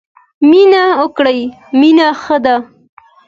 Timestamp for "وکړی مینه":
1.01-2.07